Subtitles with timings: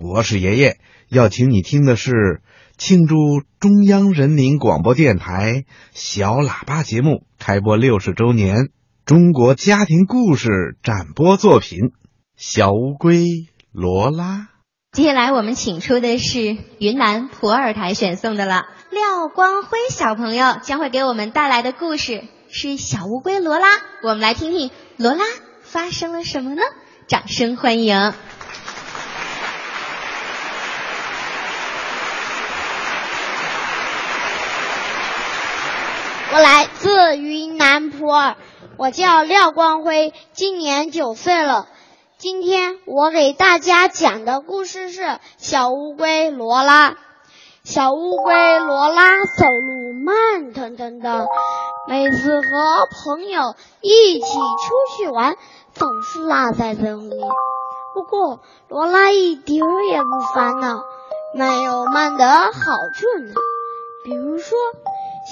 [0.00, 0.78] 博士爷爷
[1.10, 2.40] 要请你听的是
[2.78, 3.16] 庆祝
[3.60, 8.70] 中央人民广播电台小喇叭节目开播六十周年
[9.04, 11.78] 中国家庭故事展播作品
[12.34, 13.26] 《小乌龟
[13.72, 14.24] 罗拉》。
[14.90, 25.24] 接下来我们请出的是云南普洱台选送的了，廖光辉小朋友将会给我们带来的故事是《小乌龟罗拉》，我们来听听罗拉
[25.60, 26.62] 发生了什么呢？
[27.06, 28.14] 掌声欢迎！
[36.32, 38.36] 我来自云南普洱，
[38.76, 41.66] 我叫廖光辉，今年九岁了。
[42.18, 46.96] 今天我给大家讲的故事是小乌龟罗拉。
[47.64, 51.26] 小乌龟罗拉走路慢腾腾的，
[51.88, 55.36] 每次和朋友一起出去玩，
[55.74, 57.28] 总是落在最后面。
[57.92, 60.84] 不过罗拉一点儿也不烦恼，
[61.34, 63.34] 慢有慢的好处呢。
[64.04, 64.56] 比如说。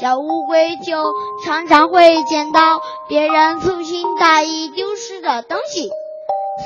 [0.00, 1.12] 小乌龟就
[1.44, 5.90] 常常会捡到别人粗心大意丢失的东西，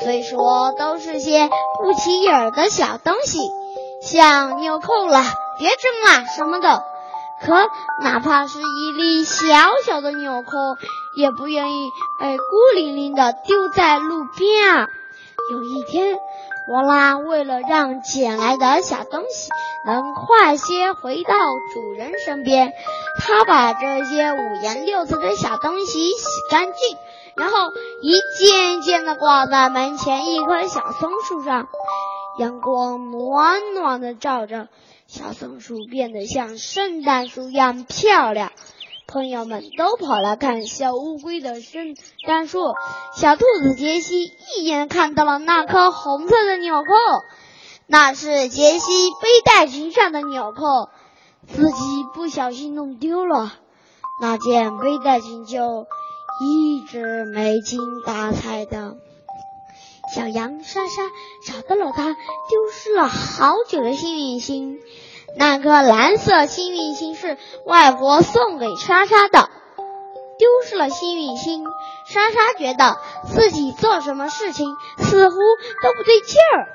[0.03, 1.49] 虽说都是些
[1.81, 3.39] 不起眼儿的小东西，
[4.03, 5.23] 像纽扣了、
[5.57, 6.83] 别针啦什么的，
[7.43, 7.55] 可
[8.03, 9.45] 哪怕是一粒小
[9.83, 10.51] 小的纽扣，
[11.17, 11.89] 也不愿意
[12.19, 12.43] 被孤
[12.75, 14.87] 零零的丢在路边啊。
[15.51, 16.19] 有一天，
[16.67, 19.49] 罗拉为了让捡来的小东西
[19.85, 21.33] 能快些回到
[21.73, 22.71] 主人身边，
[23.19, 26.97] 她把这些五颜六色的小东西洗干净，
[27.35, 27.57] 然后
[28.01, 31.67] 一件一件的挂在门前一棵小松树上。
[32.39, 34.67] 阳光暖暖的照着，
[35.05, 38.51] 小松树变得像圣诞树一样漂亮。
[39.07, 42.73] 朋友们都跑来看小乌龟的圣诞树，
[43.15, 46.87] 小兔子杰西一眼看到了那颗红色的纽扣，
[47.85, 50.89] 那是杰西背带裙上的纽扣，
[51.47, 53.53] 自己不小心弄丢了，
[54.21, 55.85] 那件背带裙就
[56.41, 58.95] 一直没精打采的。
[60.15, 61.03] 小羊莎莎
[61.45, 64.79] 找到了它丢失了好久的幸运星。
[65.35, 69.49] 那颗蓝色幸运星是外婆送给莎莎的。
[70.37, 71.63] 丢失了幸运星，
[72.07, 76.67] 莎莎觉得自己做什么事情似乎都不对劲儿。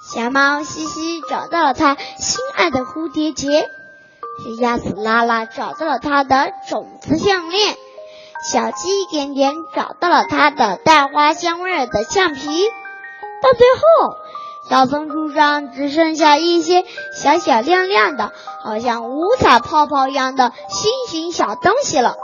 [0.00, 7.76] 小猫西西找到了它心爱的蝴蝶结，小鸭子拉拉找到了它的种子项链，
[8.50, 12.68] 小鸡点点找到了它的带花香味的橡皮。
[13.42, 14.16] 到最后。
[14.68, 16.84] 小松树上只剩下一些
[17.14, 22.16] 小小亮亮的，好像五彩泡泡一样的心形小东西了。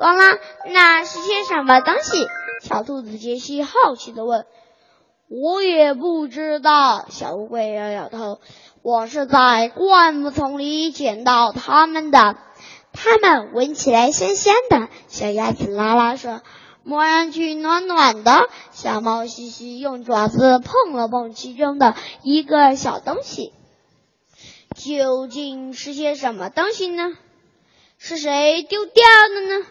[0.00, 0.38] 罗拉，
[0.72, 2.26] 那是些什么东西？
[2.62, 4.44] 小兔子杰西好奇的问。
[5.28, 7.06] 我也不知道。
[7.10, 8.40] 小乌龟摇摇头。
[8.82, 12.36] 我是在灌木丛里捡到它们的，
[12.92, 14.88] 它们闻起来香香的。
[15.06, 16.40] 小鸭子拉拉说。
[16.84, 23.52] 摸上去暖暖的，小猫西西用爪子碰了碰其中的一个小东西，
[24.76, 27.12] 究竟是些什么东西呢？
[27.96, 29.02] 是谁丢掉
[29.34, 29.66] 的呢？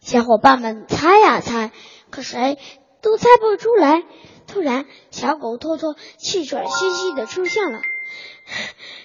[0.00, 1.72] 小伙伴们猜呀猜，
[2.10, 2.58] 可谁
[3.00, 4.04] 都猜不出来。
[4.46, 7.80] 突然，小狗托托气喘吁吁的出现了。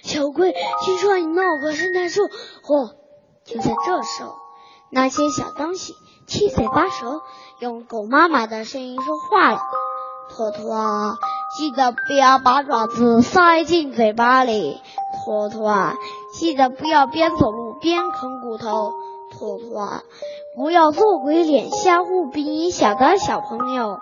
[0.02, 0.52] 小龟，
[0.84, 2.28] 听说你弄个圣诞树。
[2.62, 2.94] 嚯！
[3.42, 4.36] 就在这时候，
[4.90, 5.96] 那些小东西。
[6.26, 7.22] 七嘴八舌，
[7.58, 9.58] 用狗妈妈的声音说话了
[10.30, 11.16] ：“托托啊，
[11.56, 14.80] 记得不要把爪子塞进嘴巴里。
[15.24, 15.94] 托托啊，
[16.32, 18.92] 记得不要边走路边啃骨头。
[19.32, 20.02] 托托啊，
[20.54, 23.98] 不要做鬼脸吓唬比你小的小朋友。”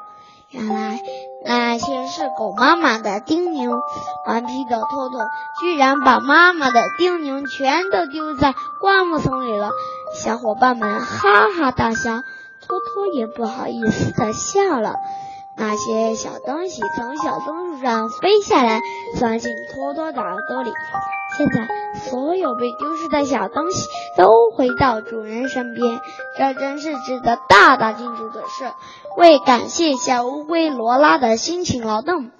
[0.50, 0.98] 原来
[1.44, 3.80] 那些是狗妈妈的叮咛。
[4.26, 5.20] 顽皮的托托
[5.60, 9.70] 居然把妈妈的叮咛全都丢在灌木丛里了。
[10.14, 12.22] 小伙伴们哈哈大笑，
[12.66, 14.94] 托托也不好意思的笑了。
[15.58, 18.80] 那些小东西从小松树上飞下来，
[19.16, 20.70] 钻进托托的耳朵里。
[21.36, 21.68] 现在，
[22.08, 26.00] 所有被丢失的小东西都回到主人身边，
[26.38, 28.70] 这真是值得大大庆祝的事。
[29.16, 32.30] 为感谢小乌龟罗拉的辛勤劳动，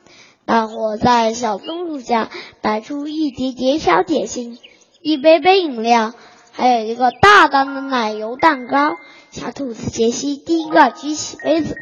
[0.47, 2.31] 大伙在小松树下
[2.63, 4.59] 摆出一叠叠小点心，
[5.03, 6.13] 一杯杯饮料。
[6.53, 8.97] 还有一个大大的奶油蛋糕。
[9.31, 11.77] 小兔子杰西第一个举起杯子，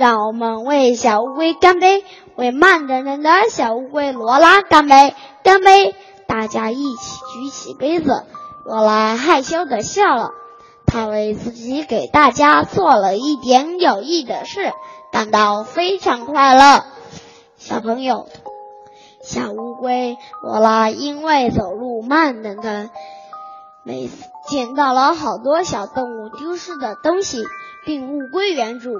[0.00, 2.02] 让我们为小乌龟干杯，
[2.34, 5.14] 为慢腾腾的小乌龟罗拉干杯，
[5.44, 5.94] 干杯！
[6.26, 8.24] 大家一起举起杯子。
[8.64, 10.30] 罗拉害羞的笑了，
[10.86, 14.72] 他为自己给大家做了一点有益的事
[15.12, 16.82] 感到非常快乐。
[17.58, 18.26] 小朋友。
[19.22, 22.88] 小乌龟罗拉因为走路慢等等，
[23.84, 27.44] 每次捡到了好多小动物丢失的东西，
[27.84, 28.90] 并物归原主。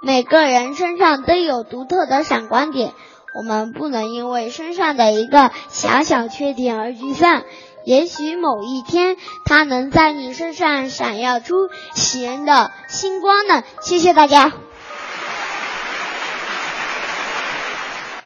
[0.00, 2.92] 每个人身上都有独特的闪光点，
[3.34, 7.42] 我们不能因为身上的一个小小缺点而沮丧。
[7.84, 11.54] 也许某一天，它能在你身上闪耀出
[11.94, 13.62] 喜人的星光呢。
[13.80, 14.52] 谢谢大家。